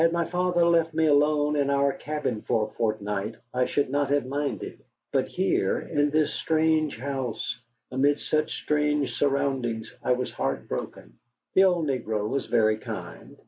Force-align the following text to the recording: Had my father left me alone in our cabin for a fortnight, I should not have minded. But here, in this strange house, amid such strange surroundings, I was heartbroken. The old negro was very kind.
Had 0.01 0.11
my 0.13 0.25
father 0.25 0.65
left 0.65 0.95
me 0.95 1.05
alone 1.05 1.55
in 1.55 1.69
our 1.69 1.93
cabin 1.93 2.41
for 2.41 2.67
a 2.67 2.71
fortnight, 2.71 3.35
I 3.53 3.67
should 3.67 3.91
not 3.91 4.09
have 4.09 4.25
minded. 4.25 4.83
But 5.13 5.27
here, 5.27 5.77
in 5.77 6.09
this 6.09 6.33
strange 6.33 6.97
house, 6.97 7.55
amid 7.91 8.19
such 8.19 8.51
strange 8.63 9.13
surroundings, 9.15 9.93
I 10.01 10.13
was 10.13 10.31
heartbroken. 10.31 11.19
The 11.53 11.65
old 11.65 11.85
negro 11.85 12.27
was 12.27 12.47
very 12.47 12.77
kind. 12.77 13.37